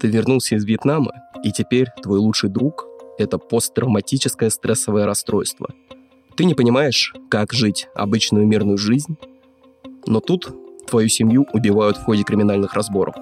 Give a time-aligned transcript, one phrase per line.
[0.00, 1.12] Ты вернулся из Вьетнама,
[1.42, 2.86] и теперь твой лучший друг–
[3.18, 5.74] это посттравматическое стрессовое расстройство.
[6.36, 9.16] Ты не понимаешь, как жить обычную мирную жизнь,
[10.06, 10.54] но тут
[10.86, 13.16] твою семью убивают в ходе криминальных разборок.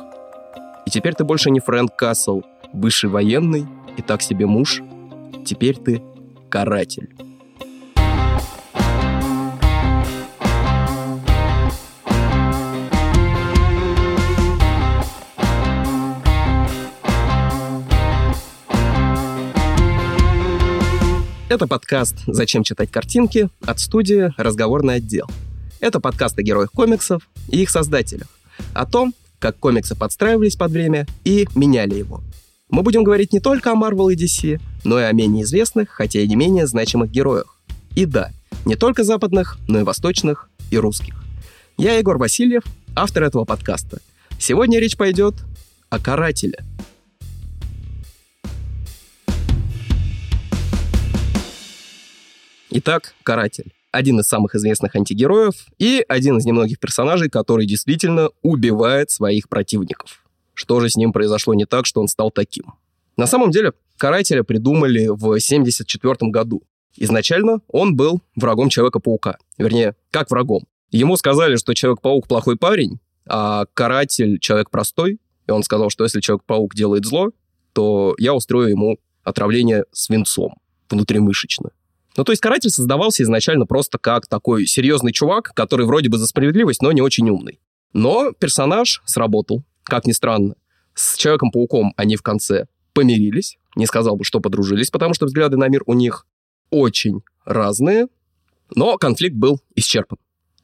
[0.85, 2.45] И теперь ты больше не Фрэнк Кассел,
[2.75, 3.67] бывший военный
[3.97, 4.83] и так себе муж.
[5.45, 6.03] Теперь ты
[6.51, 7.09] каратель.
[21.57, 25.27] Это подкаст «Зачем читать картинки» от студии «Разговорный отдел».
[25.81, 28.29] Это подкаст о героях комиксов и их создателях,
[28.75, 32.21] о том, как комиксы подстраивались под время и меняли его.
[32.69, 36.21] Мы будем говорить не только о Marvel и DC, но и о менее известных, хотя
[36.21, 37.59] и не менее значимых героях.
[37.95, 38.33] И да,
[38.67, 41.15] не только западных, но и восточных и русских.
[41.79, 44.03] Я Егор Васильев, автор этого подкаста.
[44.39, 45.37] Сегодня речь пойдет
[45.89, 46.63] о карателе–
[52.79, 53.73] Итак, Каратель.
[53.91, 60.23] Один из самых известных антигероев и один из немногих персонажей, который действительно убивает своих противников.
[60.53, 62.75] Что же с ним произошло не так, что он стал таким?
[63.17, 66.65] На самом деле, Карателя придумали в 1974 году.
[66.97, 69.39] Изначально он был врагом Человека-паука.
[69.57, 70.67] Вернее, как врагом.
[70.91, 75.19] Ему сказали, что Человек-паук плохой парень, а Каратель человек простой.
[75.47, 77.31] И он сказал, что если Человек-паук делает зло,
[77.73, 80.59] то я устрою ему отравление свинцом
[80.91, 81.71] внутримышечно.
[82.17, 86.27] Ну, то есть каратель создавался изначально просто как такой серьезный чувак, который вроде бы за
[86.27, 87.61] справедливость, но не очень умный.
[87.93, 90.55] Но персонаж сработал, как ни странно.
[90.95, 93.59] С Человеком-пауком они в конце помирились.
[93.75, 96.27] Не сказал бы, что подружились, потому что взгляды на мир у них
[96.71, 98.09] очень разные.
[98.75, 100.19] Но конфликт был исчерпан.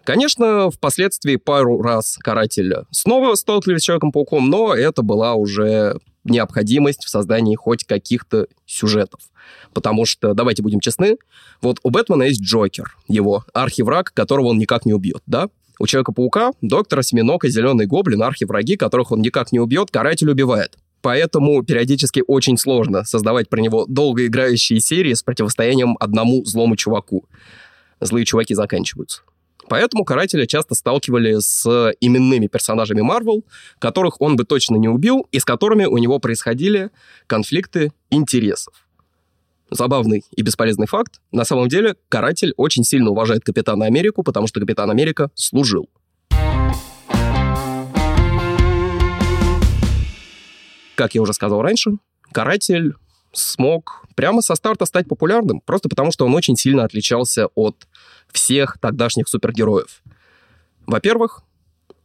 [0.05, 7.09] Конечно, впоследствии пару раз карателя снова столкнулись с Человеком-пауком, но это была уже необходимость в
[7.09, 9.21] создании хоть каких-то сюжетов.
[9.73, 11.17] Потому что, давайте будем честны,
[11.61, 15.49] вот у Бэтмена есть Джокер, его архивраг, которого он никак не убьет, да?
[15.79, 20.79] У Человека-паука, Доктора, Семенока, Зеленый Гоблин, архивраги, которых он никак не убьет, каратель убивает.
[21.01, 27.25] Поэтому периодически очень сложно создавать про него долгоиграющие серии с противостоянием одному злому чуваку.
[28.01, 29.23] Злые чуваки заканчиваются.
[29.69, 33.45] Поэтому Карателя часто сталкивали с именными персонажами Марвел,
[33.79, 36.91] которых он бы точно не убил, и с которыми у него происходили
[37.27, 38.75] конфликты интересов.
[39.71, 41.21] Забавный и бесполезный факт.
[41.31, 45.89] На самом деле, Каратель очень сильно уважает Капитана Америку, потому что Капитан Америка служил.
[50.95, 51.93] Как я уже сказал раньше,
[52.33, 52.95] Каратель
[53.33, 57.87] смог прямо со старта стать популярным, просто потому что он очень сильно отличался от
[58.31, 60.03] всех тогдашних супергероев.
[60.87, 61.43] Во-первых,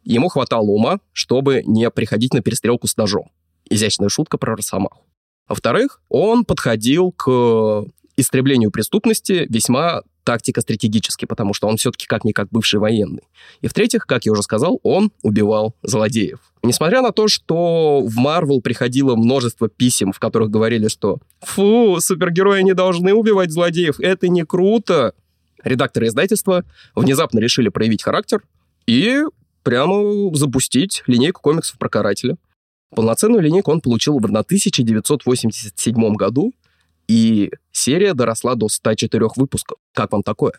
[0.04, 3.32] ему хватало ума, чтобы не приходить на перестрелку с ножом.
[3.70, 5.04] Изящная шутка про Росомаху.
[5.48, 7.86] Во-вторых, он подходил к
[8.18, 13.24] истреблению преступности весьма тактико-стратегически, потому что он все-таки как-никак бывший военный.
[13.62, 16.40] И в-третьих, как я уже сказал, он убивал злодеев.
[16.64, 22.62] Несмотря на то, что в Марвел приходило множество писем, в которых говорили, что «Фу, супергерои
[22.64, 25.14] не должны убивать злодеев, это не круто!»
[25.64, 28.42] Редакторы издательства внезапно решили проявить характер
[28.86, 29.22] и
[29.64, 32.36] прямо запустить линейку комиксов про карателя.
[32.94, 36.54] Полноценную линейку он получил в 1987 году,
[37.08, 37.52] и
[37.88, 39.78] серия доросла до 104 выпусков.
[39.94, 40.52] Как вам такое?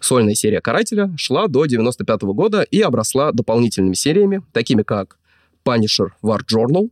[0.00, 5.16] Сольная серия «Карателя» шла до 95 года и обросла дополнительными сериями, такими как
[5.64, 6.90] Punisher War Journal,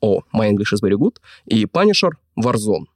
[0.00, 2.86] о, oh, My English is very good, и Punisher Warzone.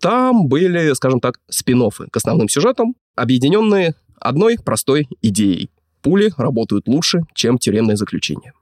[0.00, 5.68] Там были, скажем так, спин к основным сюжетам, объединенные одной простой идеей.
[6.00, 8.54] Пули работают лучше, чем тюремное заключение.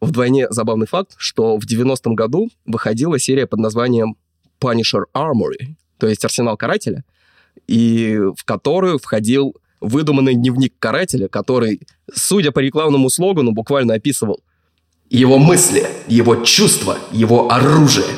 [0.00, 4.16] Вдвойне забавный факт, что в 90-м году выходила серия под названием
[4.60, 7.04] Punisher Armory, то есть арсенал карателя,
[7.68, 11.80] и в которую входил выдуманный дневник карателя, который,
[12.12, 14.42] судя по рекламному слогану, буквально описывал
[15.10, 18.08] его мысли, его чувства, его оружие.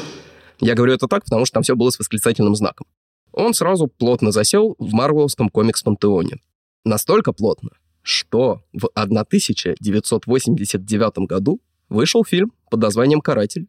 [0.61, 2.87] Я говорю это так, потому что там все было с восклицательным знаком.
[3.32, 6.38] Он сразу плотно засел в марвеловском комикс-пантеоне.
[6.87, 11.61] Настолько плотно, что в 1989 году
[11.91, 13.67] вышел фильм под названием «Каратель»,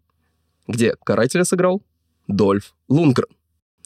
[0.70, 1.82] где карателя сыграл
[2.30, 3.28] Дольф Лунгрен.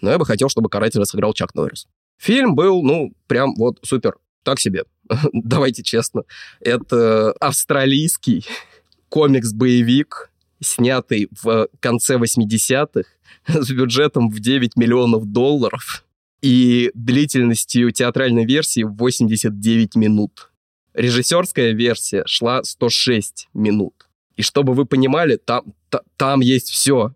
[0.02, 1.88] Но я бы хотел, чтобы карателя сыграл Чак Норрис.
[2.18, 4.16] Фильм был, ну, прям вот супер.
[4.44, 4.84] Так себе.
[5.34, 6.24] Давайте честно.
[6.60, 8.46] Это австралийский
[9.10, 10.32] комикс-боевик,
[10.62, 13.10] снятый в конце 80-х
[13.48, 16.06] с бюджетом в 9 миллионов долларов
[16.42, 20.52] и длительностью театральной версии в 89 минут.
[20.94, 24.08] Режиссерская версия шла 106 минут.
[24.36, 27.14] И чтобы вы понимали, там, та, там есть все.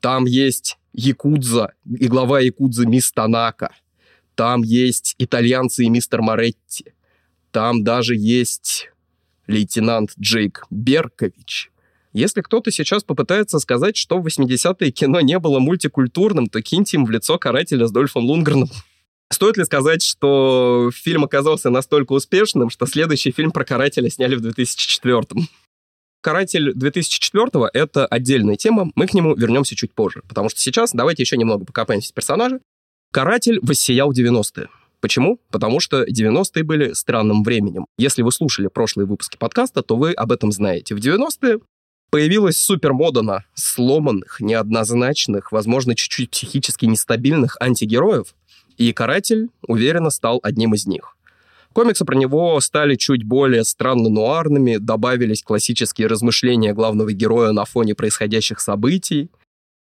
[0.00, 3.70] Там есть Якудза и глава Якудзы Мисс Танака.
[4.34, 6.92] Там есть итальянцы и мистер Моретти.
[7.50, 8.90] Там даже есть
[9.46, 11.70] лейтенант Джейк Беркович.
[12.12, 17.04] Если кто-то сейчас попытается сказать, что в 80-е кино не было мультикультурным, то киньте им
[17.04, 18.70] в лицо карателя с Дольфом Лунгреном.
[19.30, 24.40] Стоит ли сказать, что фильм оказался настолько успешным, что следующий фильм про карателя сняли в
[24.40, 25.48] 2004 -м?
[26.24, 31.22] «Каратель 2004 это отдельная тема, мы к нему вернемся чуть позже, потому что сейчас давайте
[31.22, 32.60] еще немного покопаемся в персонаже.
[33.12, 34.68] «Каратель» воссиял 90-е.
[35.02, 35.38] Почему?
[35.50, 37.84] Потому что 90-е были странным временем.
[37.98, 40.94] Если вы слушали прошлые выпуски подкаста, то вы об этом знаете.
[40.94, 41.58] В 90-е
[42.08, 48.34] появилась супермода на сломанных, неоднозначных, возможно, чуть-чуть психически нестабильных антигероев,
[48.78, 51.18] и «Каратель» уверенно стал одним из них.
[51.74, 58.60] Комиксы про него стали чуть более странно-нуарными, добавились классические размышления главного героя на фоне происходящих
[58.60, 59.28] событий.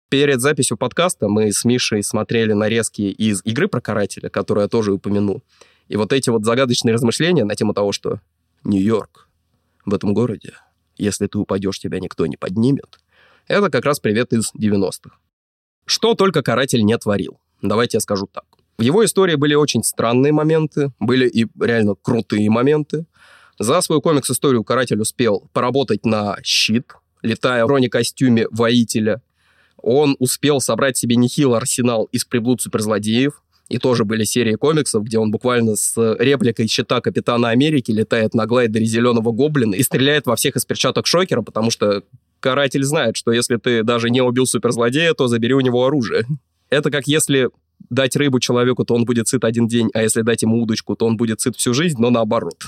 [0.08, 4.92] Перед записью подкаста мы с Мишей смотрели нарезки из игры про карателя, которую я тоже
[4.92, 5.44] упомяну.
[5.86, 8.20] И вот эти вот загадочные размышления на тему того, что
[8.64, 9.28] Нью-Йорк
[9.84, 10.54] в этом городе,
[10.96, 12.98] если ты упадешь, тебя никто не поднимет,
[13.46, 15.16] это как раз привет из 90-х.
[15.84, 17.38] Что только каратель не творил.
[17.62, 18.55] Давайте я скажу так.
[18.78, 23.06] В его истории были очень странные моменты, были и реально крутые моменты.
[23.58, 26.92] За свою комикс-историю Каратель успел поработать на щит,
[27.22, 29.22] летая в бронекостюме воителя.
[29.78, 33.42] Он успел собрать себе нехилый арсенал из приблуд суперзлодеев.
[33.68, 38.46] И тоже были серии комиксов, где он буквально с репликой щита Капитана Америки летает на
[38.46, 42.04] глайдере зеленого гоблина и стреляет во всех из перчаток шокера, потому что
[42.38, 46.26] каратель знает, что если ты даже не убил суперзлодея, то забери у него оружие.
[46.70, 47.50] Это как если
[47.90, 51.06] дать рыбу человеку, то он будет сыт один день, а если дать ему удочку, то
[51.06, 52.66] он будет сыт всю жизнь, но наоборот.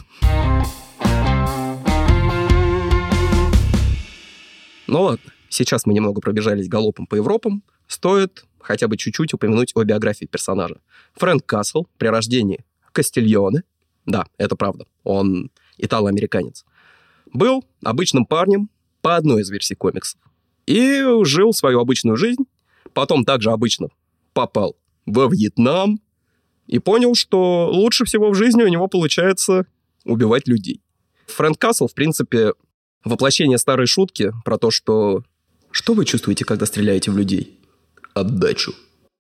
[4.86, 7.62] Ну ладно, сейчас мы немного пробежались галопом по Европам.
[7.86, 10.80] Стоит хотя бы чуть-чуть упомянуть о биографии персонажа.
[11.14, 13.62] Фрэнк Кассел при рождении Кастильоне,
[14.06, 16.64] да, это правда, он итало-американец,
[17.32, 18.70] был обычным парнем
[19.02, 20.20] по одной из версий комиксов.
[20.66, 22.44] И жил свою обычную жизнь,
[22.92, 23.88] потом также обычно
[24.32, 24.76] попал
[25.08, 26.00] во Вьетнам
[26.66, 29.66] и понял, что лучше всего в жизни у него получается
[30.04, 30.82] убивать людей.
[31.26, 32.52] Фрэнк Кассел, в принципе,
[33.04, 35.22] воплощение старой шутки про то, что
[35.70, 37.58] «Что вы чувствуете, когда стреляете в людей?»
[38.14, 38.74] «Отдачу».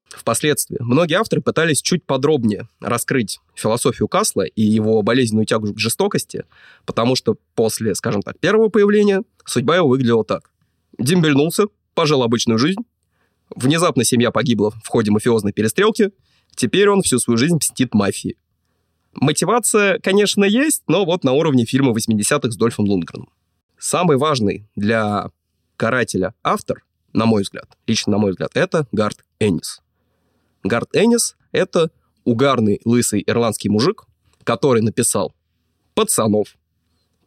[0.08, 6.44] Впоследствии многие авторы пытались чуть подробнее раскрыть философию Касла и его болезненную тягу к жестокости,
[6.86, 10.50] потому что после, скажем так, первого появления судьба его выглядела так.
[10.98, 12.80] Дембельнулся, пожил обычную жизнь,
[13.54, 16.10] Внезапно семья погибла в ходе мафиозной перестрелки.
[16.54, 18.36] Теперь он всю свою жизнь мстит мафии.
[19.14, 23.28] Мотивация, конечно, есть, но вот на уровне фильма 80-х с Дольфом Лундгреном.
[23.78, 25.30] Самый важный для
[25.76, 29.80] карателя автор, на мой взгляд, лично на мой взгляд, это Гард Эннис.
[30.62, 31.90] Гард Эннис— это
[32.24, 34.04] угарный лысый ирландский мужик,
[34.44, 35.34] который написал
[35.94, 36.56] «Пацанов»,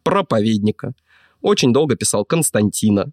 [0.02, 0.94] «Проповедника»,
[1.40, 3.12] очень долго писал «Константина»,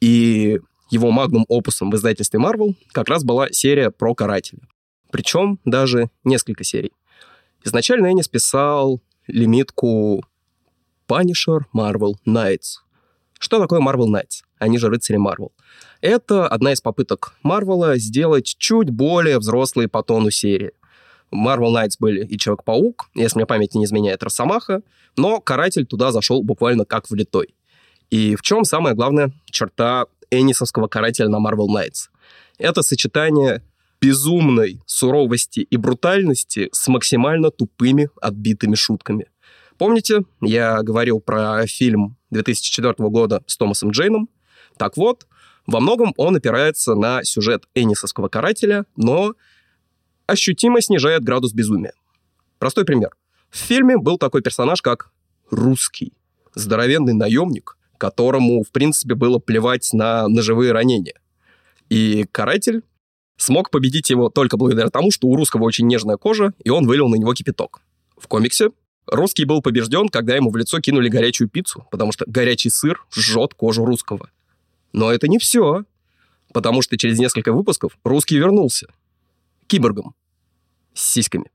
[0.00, 0.60] и
[0.90, 4.62] его магнум опусом в издательстве Marvel как раз была серия про карателя.
[5.10, 6.92] Причем даже несколько серий.
[7.64, 10.24] Изначально Эннис писал лимитку
[11.08, 12.80] Punisher Marvel Knights.
[13.38, 14.42] Что такое Marvel Knights?
[14.58, 15.50] Они же рыцари Marvel.
[16.00, 20.72] Это одна из попыток Марвела сделать чуть более взрослые по тону серии.
[21.32, 24.82] Marvel Knights были и Человек-паук, если мне память не изменяет, Росомаха,
[25.16, 27.54] но Каратель туда зашел буквально как влитой.
[28.10, 32.08] И в чем самая главная черта эннисовского карателя на Marvel Knights.
[32.58, 33.62] Это сочетание
[34.00, 39.26] безумной суровости и брутальности с максимально тупыми, отбитыми шутками.
[39.78, 44.28] Помните, я говорил про фильм 2004 года с Томасом Джейном?
[44.78, 45.26] Так вот,
[45.66, 49.34] во многом он опирается на сюжет Эннисовского карателя, но
[50.26, 51.92] ощутимо снижает градус безумия.
[52.58, 53.10] Простой пример.
[53.50, 55.10] В фильме был такой персонаж, как
[55.50, 56.12] русский,
[56.54, 61.14] здоровенный наемник, которому, в принципе, было плевать на ножевые ранения.
[61.88, 62.82] И каратель
[63.36, 67.08] смог победить его только благодаря тому, что у русского очень нежная кожа, и он вылил
[67.08, 67.80] на него кипяток.
[68.16, 68.70] В комиксе
[69.06, 73.54] русский был побежден, когда ему в лицо кинули горячую пиццу, потому что горячий сыр жжет
[73.54, 74.30] кожу русского.
[74.92, 75.84] Но это не все,
[76.52, 78.86] потому что через несколько выпусков русский вернулся
[79.66, 80.14] киборгом
[80.94, 81.50] с сиськами.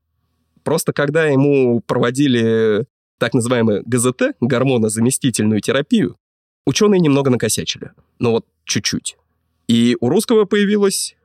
[0.62, 2.86] Просто когда ему проводили
[3.18, 6.16] так называемую ГЗТ, гормонозаместительную терапию,
[6.64, 9.16] Ученые немного накосячили, но вот чуть-чуть.
[9.68, 11.16] И у русского появилось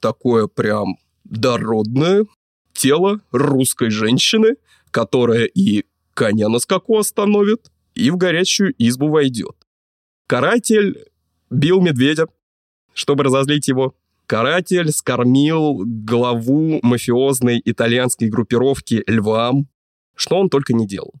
[0.00, 2.24] такое прям дородное
[2.72, 4.56] тело русской женщины,
[4.90, 5.84] которая и
[6.14, 9.56] коня на скаку остановит, и в горячую избу войдет.
[10.26, 11.06] Каратель
[11.50, 12.26] бил медведя,
[12.94, 13.94] чтобы разозлить его.
[14.26, 19.68] Каратель скормил главу мафиозной итальянской группировки львам.
[20.14, 21.12] Что он только не делал.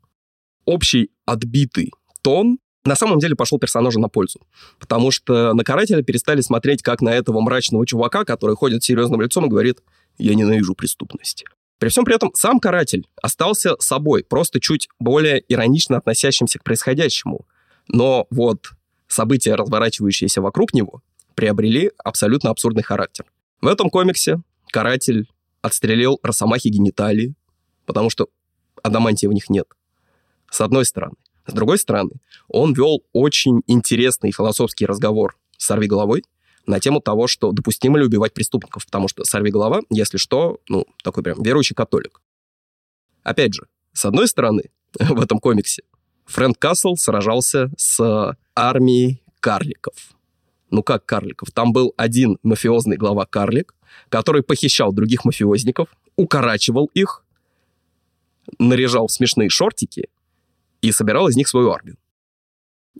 [0.64, 1.92] Общий отбитый
[2.22, 4.40] тон на самом деле пошел персонажу на пользу.
[4.78, 9.20] Потому что на карателя перестали смотреть как на этого мрачного чувака, который ходит с серьезным
[9.20, 9.82] лицом и говорит
[10.18, 11.44] «я ненавижу преступность».
[11.78, 17.46] При всем при этом сам каратель остался собой, просто чуть более иронично относящимся к происходящему.
[17.88, 18.70] Но вот
[19.08, 21.02] события, разворачивающиеся вокруг него,
[21.34, 23.26] приобрели абсолютно абсурдный характер.
[23.60, 24.40] В этом комиксе
[24.70, 25.28] каратель
[25.60, 27.34] отстрелил росомахи гениталии,
[27.84, 28.28] потому что
[28.82, 29.66] адамантия в них нет.
[30.50, 31.16] С одной стороны.
[31.46, 32.10] С другой стороны,
[32.48, 36.24] он вел очень интересный философский разговор с головой
[36.66, 41.22] на тему того, что допустимо ли убивать преступников, потому что голова, если что, ну, такой
[41.22, 42.20] прям верующий католик.
[43.22, 45.82] Опять же, с одной стороны, в этом комиксе
[46.26, 49.94] Фрэнк Кассел сражался с армией карликов.
[50.70, 51.52] Ну как карликов?
[51.52, 53.74] Там был один мафиозный глава карлик,
[54.08, 57.24] который похищал других мафиозников, укорачивал их,
[58.58, 60.08] наряжал в смешные шортики
[60.86, 61.96] и собирал из них свою армию.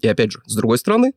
[0.01, 1.13] И опять же, с другой стороны,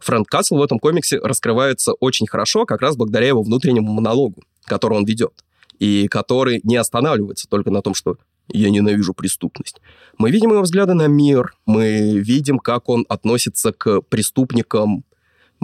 [0.00, 4.98] Фрэнк Касл в этом комиксе раскрывается очень хорошо как раз благодаря его внутреннему монологу, который
[4.98, 5.44] он ведет,
[5.78, 8.16] и который не останавливается только на том, что
[8.48, 9.80] «я ненавижу преступность».
[10.18, 15.04] Мы видим его взгляды на мир, мы видим, как он относится к преступникам,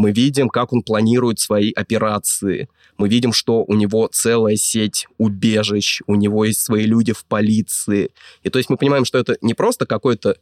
[0.01, 6.01] мы видим, как он планирует свои операции, мы видим, что у него целая сеть убежищ,
[6.07, 8.11] у него есть свои люди в полиции.
[8.43, 10.37] И то есть мы понимаем, что это не просто какой-то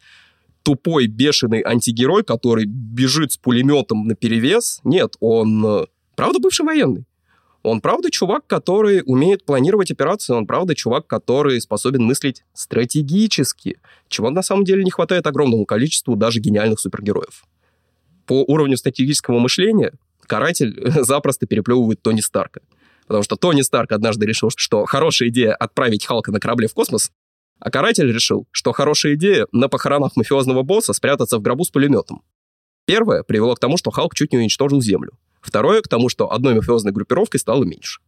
[0.63, 4.81] тупой, бешеный антигерой, который бежит с пулеметом на перевес.
[4.85, 7.05] Нет, он э, правда бывший военный.
[7.65, 14.31] Он правда чувак, который умеет планировать операции, он правда чувак, который способен мыслить стратегически, чего
[14.31, 17.45] на самом деле не хватает огромному количеству даже гениальных супергероев.
[18.29, 19.95] По уровню стратегического мышления
[20.27, 22.61] каратель запросто переплевывает Тони Старка.
[23.07, 27.11] Потому что Тони Старк однажды решил, что хорошая идея отправить Халка на корабле в космос,
[27.59, 32.23] а каратель решил, что хорошая идея на похоронах мафиозного босса спрятаться в гробу с пулеметом.
[32.85, 35.13] Первое привело к тому, что Халк чуть не уничтожил Землю.
[35.41, 38.01] Второе к тому, что одной мафиозной группировкой стало меньше.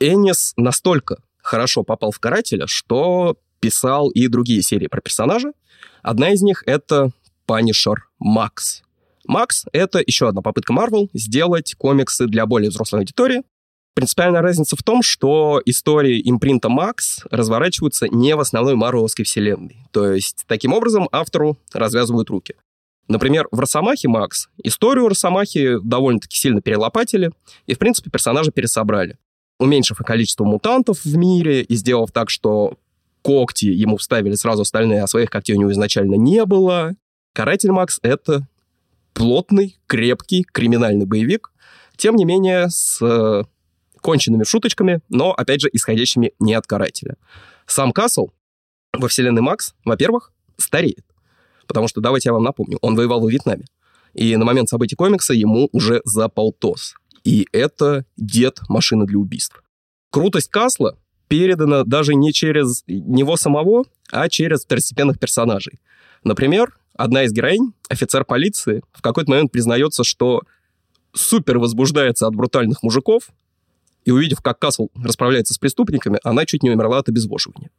[0.00, 5.52] Эннис настолько хорошо попал в карателя, что писал и другие серии про персонажа.
[6.02, 7.10] Одна из них— это
[7.46, 8.82] Панишер Макс.
[9.26, 13.42] Макс— это еще одна попытка Marvel сделать комиксы для более взрослой аудитории,
[13.94, 19.84] Принципиальная разница в том, что истории импринта Макс разворачиваются не в основной марвеловской вселенной.
[19.90, 22.54] То есть, таким образом, автору развязывают руки.
[23.08, 27.32] Например, в «Росомахе» Макс историю Росомахи довольно-таки сильно перелопатили,
[27.66, 29.18] и, в принципе, персонажа пересобрали,
[29.58, 32.78] уменьшив количество мутантов в мире и сделав так, что
[33.22, 36.94] когти ему вставили сразу остальные, а своих когтей у него изначально не было.
[37.34, 38.46] «Каратель Макс»— это
[39.12, 41.52] плотный, крепкий, криминальный боевик,
[41.96, 43.44] тем не менее, с
[44.00, 47.16] конченными шуточками, но, опять же, исходящими не от карателя.
[47.66, 48.28] Сам Касл
[48.92, 51.04] во вселенной Макс, во-первых, стареет.
[51.66, 53.66] Потому что, давайте я вам напомню, он воевал во Вьетнаме.
[54.14, 56.94] И на момент событий комикса ему уже за полтос.
[57.22, 59.62] И это дед машины для убийств.
[60.10, 60.96] Крутость Касла
[61.28, 65.78] передана даже не через него самого, а через второстепенных персонажей.
[66.24, 70.42] Например, одна из героинь, офицер полиции, в какой-то момент признается, что
[71.12, 73.30] супер возбуждается от брутальных мужиков,
[74.04, 77.70] и увидев, как Касл расправляется с преступниками, она чуть не умерла от обезвоживания.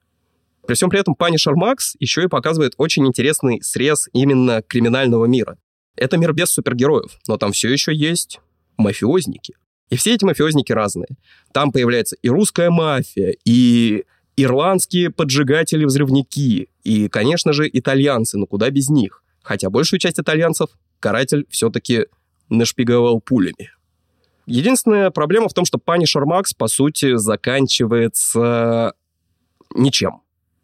[0.68, 5.58] При всем при этом Панишер Макс еще и показывает очень интересный срез именно криминального мира.
[5.96, 8.40] Это мир без супергероев, но там все еще есть
[8.78, 9.56] мафиозники.
[9.90, 11.10] И все эти мафиозники разные.
[11.52, 14.06] Там появляется и русская мафия, и
[14.38, 19.24] ирландские поджигатели-взрывники, и, конечно же, итальянцы, но куда без них.
[19.44, 20.70] Хотя большую часть итальянцев
[21.00, 22.06] каратель все-таки
[22.50, 23.72] нашпиговал пулями.
[24.46, 28.94] Единственная проблема в том, что Punisher Max, по сути, заканчивается
[29.74, 30.22] ничем.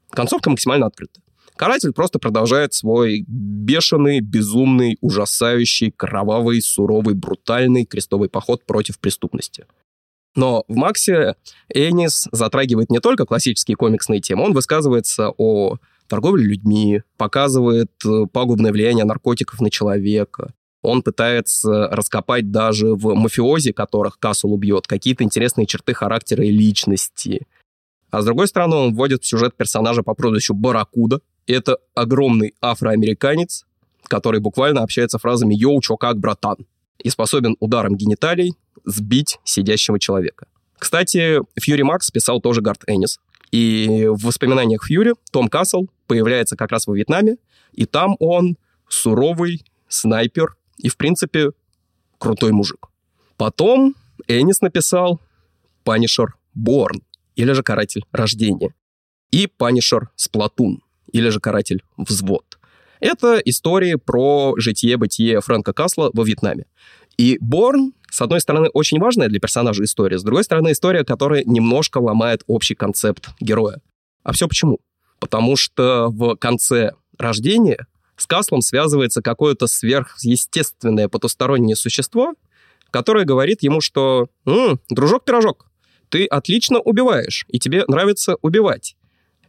[0.10, 1.22] Концовка максимально открыта.
[1.56, 9.66] Каратель просто продолжает свой бешеный, безумный, ужасающий, кровавый, суровый, брутальный крестовый поход против преступности.
[10.38, 11.36] Но в Максе
[11.74, 15.77] Энис затрагивает не только классические комиксные темы, он высказывается о
[16.08, 20.53] торговле людьми, показывает э, пагубное влияние наркотиков на человека,
[20.84, 27.48] он пытается раскопать даже в мафиозе, которых Кассел убьет, какие-то интересные черты характера и личности.
[28.12, 31.20] А с другой стороны, он вводит в сюжет персонажа по прозвищу Баракуда.
[31.48, 33.65] Это огромный афроамериканец,
[34.03, 36.58] который буквально общается фразами «Йоу, чё как, братан?»
[37.00, 38.53] и способен ударом гениталий
[38.88, 40.48] сбить сидящего человека.
[40.79, 43.20] Кстати, Фьюри Макс писал тоже Гард Эннис.
[43.51, 47.38] И в воспоминаниях Фьюри Том Кассел появляется как раз во Вьетнаме,
[47.74, 51.51] и там он суровый снайпер и, в принципе,
[52.17, 52.88] крутой мужик.
[53.38, 53.96] Потом
[54.27, 55.20] Энис написал
[55.86, 57.01] Punisher Борн,
[57.36, 58.74] или же Каратель Рождения,
[59.32, 62.58] и Punisher Сплатун, или же Каратель Взвод.
[63.00, 66.65] Это истории про житие-бытие Фрэнка Касла во Вьетнаме.
[67.17, 71.44] И Борн, с одной стороны, очень важная для персонажа история, с другой стороны, история, которая
[71.44, 73.82] немножко ломает общий концепт героя.
[74.24, 74.80] А все почему?
[75.20, 82.34] Потому что в конце рождения с Каслом связывается какое-то сверхъестественное потустороннее существо,
[82.92, 85.68] которое говорит ему, что «М, «Дружок-пирожок,
[86.10, 88.96] ты отлично убиваешь, и тебе нравится убивать.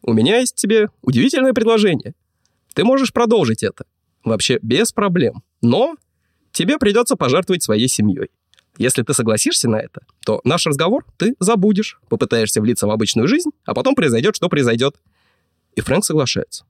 [0.03, 2.15] У меня есть тебе удивительное предложение.
[2.75, 3.85] Ты можешь продолжить это.
[4.25, 5.43] Вообще без проблем.
[5.63, 5.97] Но
[6.53, 8.31] тебе придется пожертвовать своей семьей.
[8.79, 13.51] Если ты согласишься на это, то наш разговор ты забудешь, попытаешься влиться в обычную жизнь,
[13.65, 14.95] а потом произойдет, что произойдет.
[15.75, 16.65] И Фрэнк соглашается.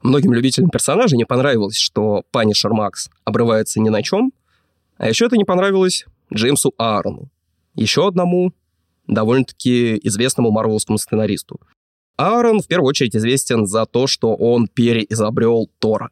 [0.00, 4.32] Многим любителям персонажей не понравилось, что Панишер Макс обрывается ни на чем,
[4.98, 7.28] а еще это не понравилось Джеймсу Аарону,
[7.74, 8.52] еще одному
[9.08, 11.60] довольно-таки известному марвеловскому сценаристу.
[12.16, 16.10] Аарон в первую очередь известен за то, что он переизобрел Тора.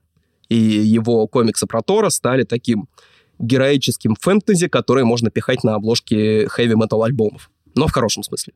[0.49, 2.89] И его комиксы про Тора стали таким
[3.39, 7.51] героическим фэнтези, которое можно пихать на обложке хэви-метал альбомов.
[7.75, 8.55] Но в хорошем смысле.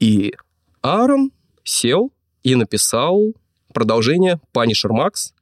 [0.00, 0.34] И
[0.80, 1.30] Аарон
[1.64, 2.10] сел
[2.42, 3.34] и написал
[3.72, 5.32] продолжение Punisher Max,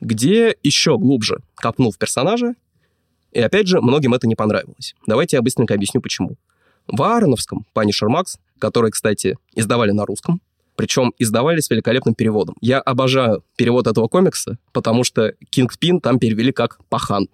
[0.00, 2.54] где еще глубже копнул в персонажа,
[3.32, 4.94] и опять же, многим это не понравилось.
[5.06, 6.36] Давайте я быстренько объясню, почему.
[6.86, 10.40] В Аароновском Punisher Max, который, кстати, издавали на русском,
[10.76, 12.56] причем издавали с великолепным переводом.
[12.60, 17.28] Я обожаю перевод этого комикса, потому что Кингпин там перевели как «пахан».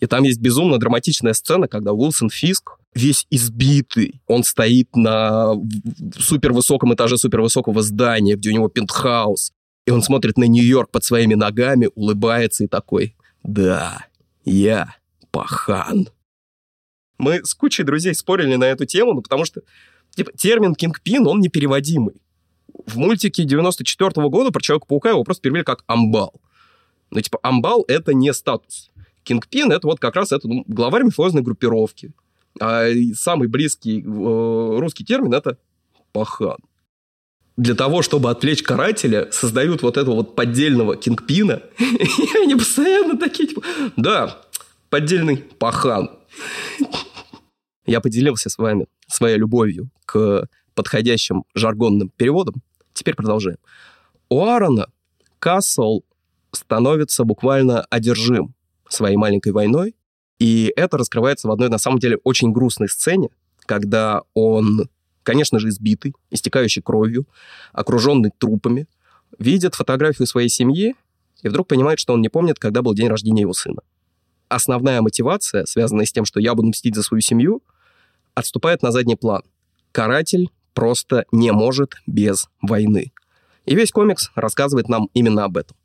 [0.00, 4.20] И там есть безумно драматичная сцена, когда Уилсон Фиск весь избитый.
[4.26, 5.54] Он стоит на
[6.18, 9.52] супервысоком этаже супервысокого здания, где у него пентхаус.
[9.86, 14.06] И он смотрит на Нью-Йорк под своими ногами, улыбается и такой «Да,
[14.44, 14.96] я
[15.30, 16.08] пахан».
[17.18, 19.62] Мы с кучей друзей спорили на эту тему, ну, потому что
[20.14, 22.20] типа, термин «кингпин», он непереводимый.
[22.86, 26.40] В мультике 94 -го года про Человека-паука его просто перевели как «амбал».
[27.10, 28.90] Но типа «амбал»— это не статус.
[29.26, 32.12] Кингпин— это вот как раз это ну, главарь мафиозной группировки.
[32.60, 35.58] А самый близкий э, русский термин— это
[36.12, 36.56] пахан.
[37.56, 41.62] Для того, чтобы отвлечь карателя, создают вот этого вот поддельного кингпина.
[41.78, 43.62] И они постоянно такие, типа,
[43.96, 44.42] да,
[44.90, 46.10] поддельный пахан.
[47.84, 52.62] Я поделился с вами своей любовью к подходящим жаргонным переводам.
[52.92, 53.58] Теперь продолжаем.
[54.28, 54.88] У Аарона
[55.40, 56.04] Кассел
[56.52, 58.55] становится буквально одержим
[58.88, 59.94] своей маленькой войной,
[60.38, 63.30] и это раскрывается в одной, на самом деле, очень грустной сцене,
[63.64, 64.88] когда он,
[65.22, 67.26] конечно же, избитый, истекающий кровью,
[67.72, 68.86] окруженный трупами,
[69.38, 70.94] видит фотографию своей семьи
[71.42, 73.82] и вдруг понимает, что он не помнит, когда был день рождения его сына.
[74.48, 77.62] Основная мотивация, связанная с тем, что я буду мстить за свою семью,
[78.34, 79.42] отступает на задний план.
[79.92, 83.12] Каратель просто не может без войны.
[83.64, 85.76] И весь комикс рассказывает нам именно об этом.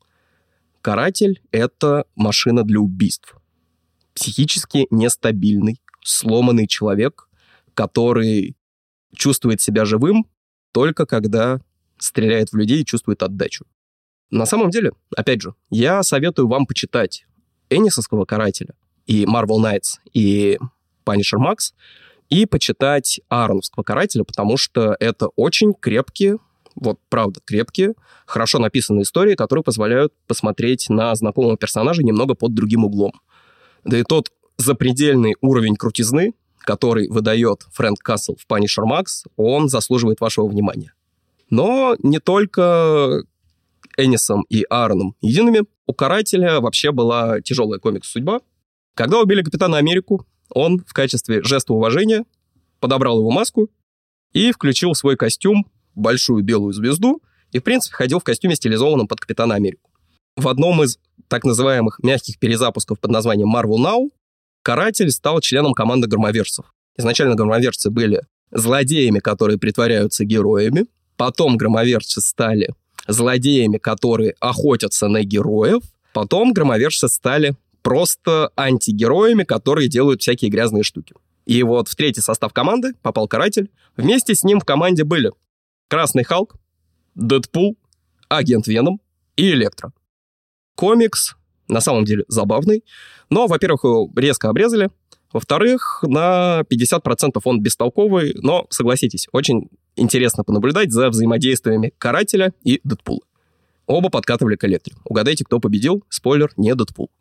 [0.82, 3.36] Каратель— это машина для убийств.
[4.14, 7.30] Психически нестабильный, сломанный человек,
[7.74, 8.58] который
[9.16, 10.26] чувствует себя живым
[10.72, 11.60] только когда
[11.98, 13.66] стреляет в людей и чувствует отдачу.
[14.32, 17.26] На самом деле, опять же, я советую вам почитать
[17.70, 18.74] Энисовского карателя
[19.06, 20.58] и Marvel Knights и
[21.06, 21.74] Punisher Max
[22.30, 26.38] и почитать Аароновского карателя, потому что это очень крепкие,
[26.82, 27.94] вот правда крепкие,
[28.26, 33.14] хорошо написанные истории, которые позволяют посмотреть на знакомого персонажа немного под другим углом.
[33.86, 40.20] Да и тот запредельный уровень крутизны, который выдает Фрэнк Кассел в Punisher Max, он заслуживает
[40.20, 40.94] вашего внимания.
[41.50, 43.24] Но не только
[43.98, 45.64] Энисом и Аароном едиными.
[45.86, 48.42] У Карателя вообще была тяжелая комикс-судьба.
[48.96, 52.26] Когда убили Капитана Америку, он в качестве жеста уважения
[52.80, 53.70] подобрал его маску
[54.34, 59.08] и включил в свой костюм большую белую звезду и, в принципе, ходил в костюме, стилизованном
[59.08, 59.90] под Капитана Америку.
[60.36, 64.10] В одном из так называемых мягких перезапусков под названием Marvel Now
[64.64, 66.66] Каратель стал членом команды громоверцев.
[66.98, 70.86] Изначально громоверцы были злодеями, которые притворяются героями.
[71.18, 72.74] Потом громоверцы стали
[73.08, 75.82] злодеями, которые охотятся на героев.
[76.14, 81.16] Потом громоверцы стали просто антигероями, которые делают всякие грязные штуки.
[81.46, 83.72] И вот в третий состав команды попал Каратель.
[83.98, 85.32] Вместе с ним в команде были
[85.92, 86.56] Красный Халк,
[87.16, 87.78] Дэдпул,
[88.30, 89.02] Агент Веном
[89.36, 89.92] и Электро.
[90.76, 91.36] Комикс
[91.68, 92.86] на самом деле забавный,
[93.30, 94.90] но, во-первых, его резко обрезали,
[95.34, 103.24] во-вторых, на 50% он бестолковый, но, согласитесь, очень интересно понаблюдать за взаимодействиями Карателя и Дэдпула.
[103.86, 104.96] Оба подкатывали к Электре.
[105.04, 106.06] Угадайте, кто победил?
[106.08, 107.12] Спойлер, не Дэдпул.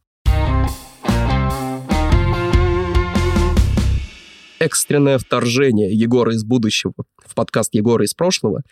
[4.60, 8.62] Экстренное вторжение Егора из будущего в подкаст Егора из прошлого,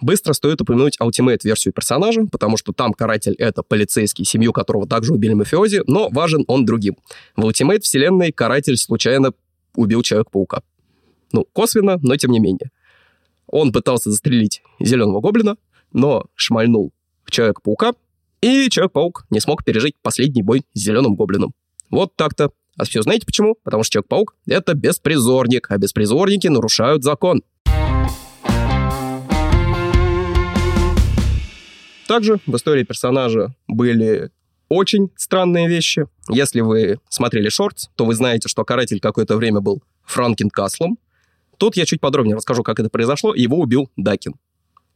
[0.00, 5.32] быстро стоит упомянуть ультимейт-версию персонажа, потому что там каратель— это полицейский, семью которого также убили
[5.32, 6.96] мафиози, но важен он другим.
[7.34, 9.32] В ультимейт вселенной каратель случайно
[9.74, 10.62] убил Человека-паука.
[11.32, 12.70] Ну, косвенно, но тем не менее.
[13.46, 15.56] Он пытался застрелить зеленого гоблина,
[15.92, 16.92] но шмальнул
[17.28, 17.94] Человека-паука,
[18.42, 21.54] и Человек-паук не смог пережить последний бой с зеленым гоблином.
[21.90, 22.50] Вот так-то.
[22.76, 23.56] А все знаете почему?
[23.62, 27.42] Потому что Человек-паук— это беспризорник, а беспризорники нарушают закон.
[32.08, 34.30] Также в истории персонажа были
[34.68, 36.06] очень странные вещи.
[36.30, 40.98] Если вы смотрели шортс, то вы знаете, что каратель какое-то время был Франкин Каслом.
[41.58, 43.34] Тут я чуть подробнее расскажу, как это произошло.
[43.34, 44.34] Его убил Дакин.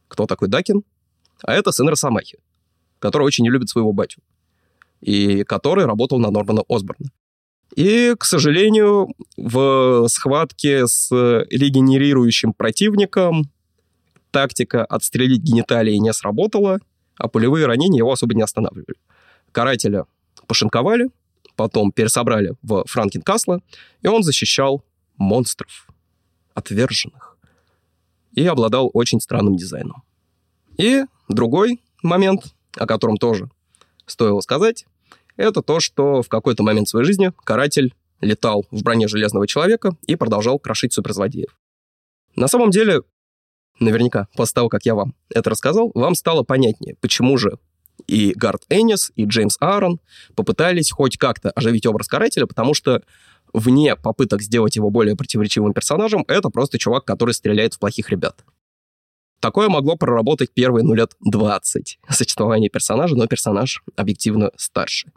[0.07, 0.83] Кто такой Дакин?
[1.43, 2.39] А это сын Росомахи,
[2.99, 4.21] который очень не любит своего батю.
[4.99, 7.11] И который работал на Нормана Осборна.
[7.75, 13.51] И, к сожалению, в схватке с регенерирующим противником
[14.31, 16.79] тактика отстрелить гениталии не сработала,
[17.17, 18.97] а пулевые ранения его особо не останавливали.
[19.51, 20.05] Карателя
[20.47, 21.09] пошинковали,
[21.55, 23.59] потом пересобрали в Франкин Касла,
[24.01, 24.83] и он защищал
[25.17, 25.87] монстров,
[26.53, 27.37] отверженных,
[28.33, 30.03] и обладал очень странным дизайном.
[30.77, 33.49] И другой момент, о котором тоже
[34.05, 34.85] стоило сказать,
[35.37, 40.15] это то, что в какой-то момент своей жизни каратель летал в броне Железного Человека и
[40.15, 41.57] продолжал крошить суперзлодеев.
[42.35, 43.01] На самом деле,
[43.79, 47.57] наверняка, после того, как я вам это рассказал, вам стало понятнее, почему же
[48.05, 49.99] и Гард Эннис, и Джеймс Аарон
[50.35, 53.01] попытались хоть как-то оживить образ карателя, потому что
[53.53, 58.43] вне попыток сделать его более противоречивым персонажем, это просто чувак, который стреляет в плохих ребят.
[59.39, 65.11] Такое могло проработать первые, ну, лет 20 существования персонажа, но персонаж объективно старше.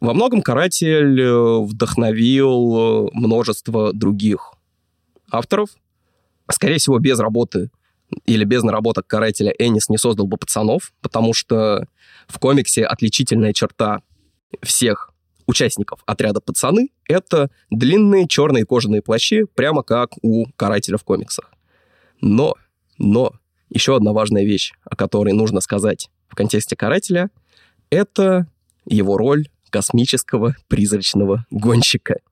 [0.00, 4.54] Во многом «Каратель» э, вдохновил э, множество других
[5.30, 5.70] авторов.
[6.50, 7.70] Скорее всего, без работы
[8.24, 11.86] или без наработок карателя Энис не создал бы пацанов, потому что
[12.28, 14.00] в комиксе отличительная черта
[14.62, 15.12] всех
[15.46, 21.52] участников отряда пацаны— это длинные черные кожаные плащи, прямо как у карателя в комиксах.
[22.20, 22.54] Но,
[22.98, 23.32] но,
[23.70, 27.30] еще одна важная вещь, о которой нужно сказать в контексте карателя,
[27.90, 28.46] это
[28.84, 32.16] его роль космического призрачного гонщика—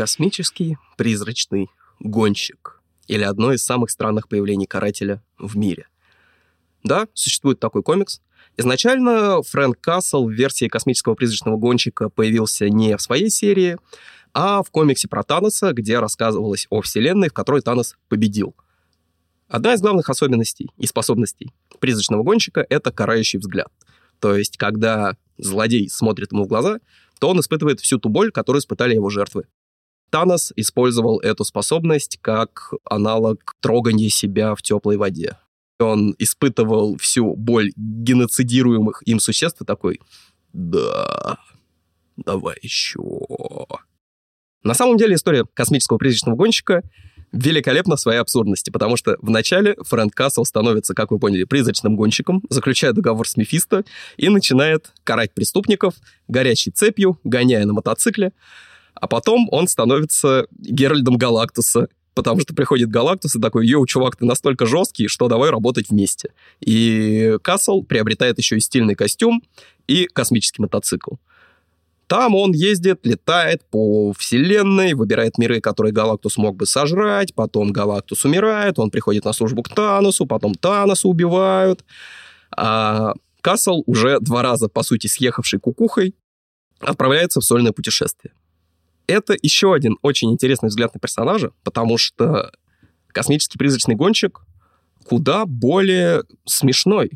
[0.00, 2.80] Космический призрачный гонщик.
[3.06, 5.88] Или одно из самых странных появлений карателя в мире.
[6.82, 8.22] Да, существует такой комикс.
[8.56, 13.76] Изначально Фрэнк Кассел в версии космического призрачного гонщика появился не в своей серии,
[14.32, 18.54] а в комиксе про Таноса, где рассказывалось о вселенной, в которой Танос победил.
[19.50, 23.66] Одна из главных особенностей и способностей призрачного гонщика— это карающий взгляд.
[24.20, 26.78] То есть, когда злодей смотрит ему в глаза,
[27.18, 29.46] то он испытывает всю ту боль, которую испытали его жертвы.
[30.10, 35.36] Танос использовал эту способность как аналог трогания себя в теплой воде.
[35.80, 40.00] Он испытывал всю боль геноцидируемых им существ и такой
[40.52, 41.38] «Да,
[42.16, 43.00] давай еще».
[44.62, 46.82] На самом деле история космического призрачного гонщика
[47.32, 52.42] великолепна в своей абсурдности, потому что вначале Фрэнк Кассел становится, как вы поняли, призрачным гонщиком,
[52.50, 53.84] заключает договор с Мефисто
[54.16, 55.94] и начинает карать преступников
[56.28, 58.32] горячей цепью, гоняя на мотоцикле,
[58.94, 64.24] а потом он становится Геральдом Галактуса, потому что приходит Галактус и такой, йоу, чувак, ты
[64.24, 66.32] настолько жесткий, что давай работать вместе.
[66.60, 69.42] И Кассел приобретает еще и стильный костюм
[69.86, 71.14] и космический мотоцикл.
[72.10, 78.24] Там он ездит, летает по вселенной, выбирает миры, которые Галактус мог бы сожрать, потом Галактус
[78.24, 81.84] умирает, он приходит на службу к Таносу, потом Таноса убивают.
[82.50, 86.16] А Кассел, уже два раза, по сути, съехавший кукухой,
[86.80, 88.34] отправляется в сольное путешествие.
[89.06, 92.50] Это еще один очень интересный взгляд на персонажа, потому что
[93.12, 94.40] космический призрачный гонщик
[95.04, 97.12] куда более смешной.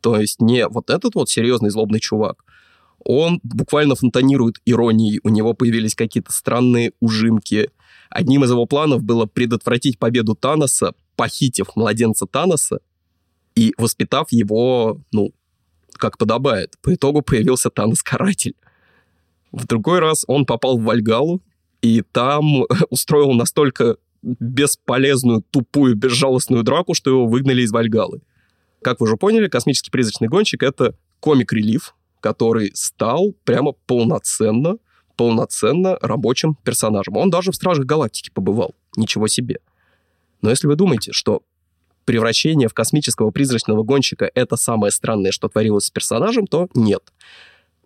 [0.00, 2.43] То есть не вот этот вот серьезный злобный чувак.
[3.04, 7.70] Он буквально фонтанирует иронией, у него появились какие-то странные ужимки.
[8.10, 12.80] Одним из его планов было предотвратить победу Таноса, похитив младенца Таноса
[13.54, 15.32] и воспитав его, ну,
[15.92, 16.74] как подобает.
[16.82, 18.56] По итогу появился Танос-каратель.
[19.52, 21.40] В другой раз он попал в Вальгалу,
[21.82, 28.22] и там устроил настолько бесполезную, тупую, безжалостную драку, что его выгнали из Вальгалы.
[28.82, 34.78] Как вы уже поняли, космический призрачный гонщик— это комик-релив, который стал прямо полноценно,
[35.14, 37.18] полноценно рабочим персонажем.
[37.18, 38.74] Он даже в Стражах Галактики побывал.
[38.96, 39.58] Ничего себе.
[40.40, 41.42] Но если вы думаете, что
[42.06, 47.12] превращение в космического призрачного гонщика— это самое странное, что творилось с персонажем, то нет.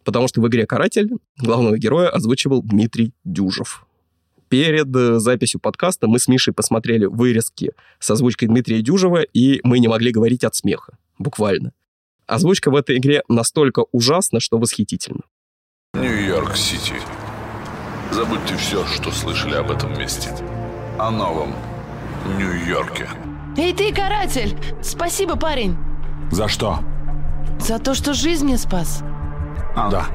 [0.05, 3.87] потому что в игре «Каратель» главного героя озвучивал Дмитрий Дюжев.
[4.49, 9.81] Перед э, записью подкаста мы с Мишей посмотрели вырезки с озвучкой Дмитрия Дюжева, и мы
[9.81, 10.97] не могли говорить от смеха.
[11.19, 11.73] Буквально.
[12.29, 15.23] Озвучка в этой игре настолько ужасна, что восхитительно.
[15.95, 16.95] Нью-Йорк-Сити.
[18.13, 20.29] Забудьте все, что слышали об этом месте.
[20.99, 21.55] О новом
[22.37, 23.09] Нью-Йорке.
[23.57, 24.55] Эй, ты, каратель!
[24.83, 25.75] Спасибо, парень!
[26.31, 26.81] За что?
[27.61, 29.01] За то, что жизнь мне спас.
[29.75, 30.07] А, да.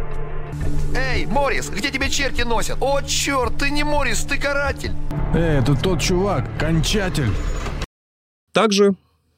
[0.95, 2.77] Эй, Морис, где тебя черти носят?
[2.79, 4.93] О, черт, ты не Морис, ты каратель.
[5.33, 7.31] Эй, это тот чувак, кончатель.
[8.51, 8.93] Также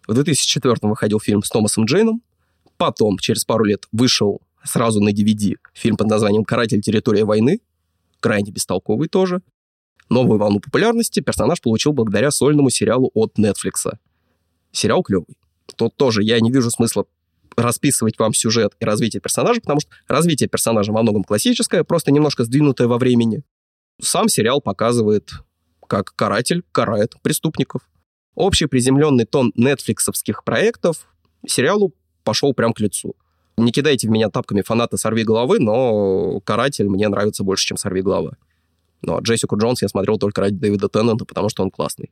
[0.07, 2.21] в 2004 выходил фильм с Томасом Джейном.
[2.77, 6.81] Потом, через пару лет, вышел сразу на DVD фильм под названием «Каратель.
[6.81, 7.61] Территория войны».
[8.19, 9.41] Крайне бестолковый тоже.
[10.09, 13.97] Новую волну популярности персонаж получил благодаря сольному сериалу от Netflix.
[14.71, 15.37] Сериал клевый.
[15.75, 17.05] Тут тоже я не вижу смысла
[17.55, 22.43] расписывать вам сюжет и развитие персонажа, потому что развитие персонажа во многом классическое, просто немножко
[22.43, 23.43] сдвинутое во времени.
[24.01, 25.31] Сам сериал показывает,
[25.87, 27.81] как каратель карает преступников.
[28.35, 31.07] Общий приземленный тон нетфликсовских проектов
[31.47, 31.93] сериалу
[32.25, 33.15] пошел прям к лицу.
[33.57, 38.01] Не кидайте в меня тапками фанаты «Сорви головы», но «Каратель» мне нравится больше, чем «Сорви
[38.01, 38.33] голова».
[39.01, 42.11] Но Джессику Джонс я смотрел только ради Дэвида Теннанта, потому что он классный.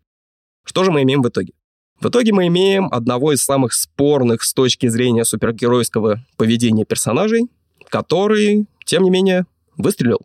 [0.63, 1.54] Что же мы имеем в итоге?
[1.99, 7.49] В итоге мы имеем одного из самых спорных с точки зрения супергеройского поведения персонажей,
[7.89, 9.45] который, тем не менее,
[9.78, 10.19] выстрелил.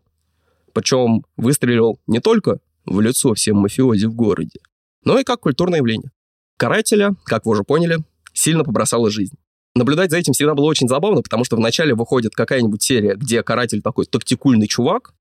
[0.73, 4.59] Причем выстрелил не только в лицо всем мафиози в городе,
[5.03, 6.11] но и как культурное явление.
[6.57, 7.99] Карателя, как вы уже поняли,
[8.33, 9.37] сильно побросала жизнь.
[9.79, 13.81] Наблюдать за этим всегда было очень забавно, потому что вначале выходит какая-нибудь серия, где каратель
[13.81, 15.13] такой тактикульный чувак.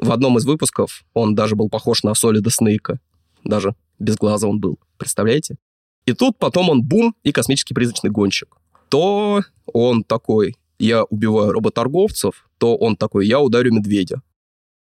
[0.00, 3.00] В одном из выпусков он даже был похож на Солида Снейка.
[3.42, 4.78] Даже без глаза он был.
[4.98, 5.56] Представляете?
[6.06, 8.56] И тут потом он бум и космический призрачный гонщик.
[8.88, 14.22] То он такой, я убиваю работорговцев, то он такой, я ударю медведя.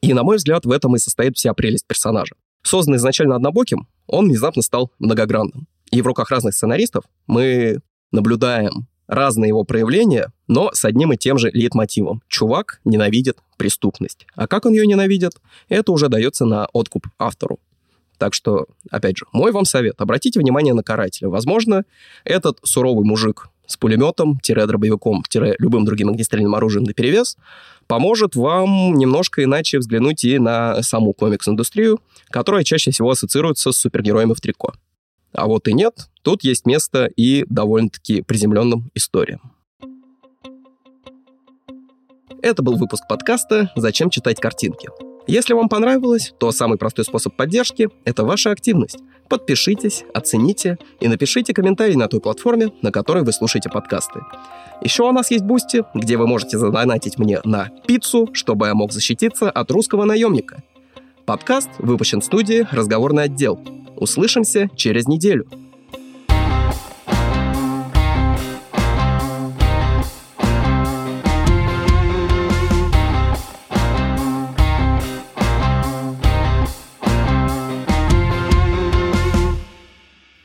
[0.02, 2.36] И, на мой взгляд, в этом и состоит вся прелесть персонажа.
[2.63, 5.68] Созданный изначально однобоким, он внезапно стал многогранным.
[5.92, 7.82] И в руках разных сценаристов мы
[8.13, 12.22] наблюдаем разные его проявления, но с одним и тем же лейтмотивом.
[12.28, 14.28] Чувак ненавидит преступность.
[14.36, 15.34] А как он ее ненавидит,
[15.70, 17.60] это уже дается на откуп автору.
[18.17, 19.96] Так что, опять же, мой вам совет.
[20.00, 21.30] Обратите внимание на карателя.
[21.30, 21.84] Возможно,
[22.24, 25.24] этот суровый мужик с пулеметом, дробовиком,
[25.60, 27.38] любым другим огнестрельным оружием на перевес
[27.86, 34.34] поможет вам немножко иначе взглянуть и на саму комикс-индустрию, которая чаще всего ассоциируется с супергероями
[34.34, 34.74] в трико.
[35.38, 39.54] А вот и нет, тут есть место и довольно-таки приземленным историям.
[42.41, 44.89] Это был выпуск подкаста «Зачем читать картинки?».
[45.28, 48.97] Если вам понравилось, то самый простой способ поддержки– это ваша активность.
[49.30, 54.21] Подпишитесь, оцените и напишите комментарий на той платформе, на которой вы слушаете подкасты.
[54.82, 58.91] Еще у нас есть Бусти, где вы можете задонатить мне на пиццу, чтобы я мог
[58.91, 60.63] защититься от русского наемника.
[61.28, 63.60] Подкаст выпущен в студии «Разговорный отдел».
[63.98, 65.46] Услышимся через неделю.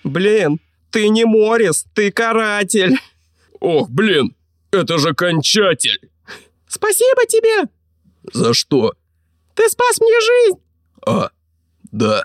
[0.03, 0.59] Блин,
[0.91, 2.99] ты не Морис, ты каратель.
[3.61, 4.35] Ох, блин,
[4.73, 6.11] это же кончатель.
[6.67, 7.71] Спасибо тебе.
[8.33, 8.95] За что?
[9.55, 10.72] Ты спас мне жизнь.
[11.07, 11.31] А,
[11.93, 12.25] да.